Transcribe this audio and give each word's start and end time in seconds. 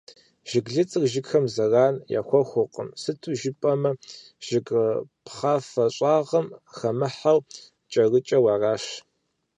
Жыглыцыр 0.49 1.03
жыгхэм 1.11 1.45
зэран 1.53 1.95
яхуэхъуркъым, 2.19 2.87
сыту 3.01 3.29
жыпӏэмэ, 3.39 3.91
жыг 4.45 4.67
пхъафэ 5.25 5.85
щӏагъым 5.95 6.47
хэмыхьэу, 6.75 7.39
кӏэрыкӏэу 7.91 8.47
аращ. 8.53 8.83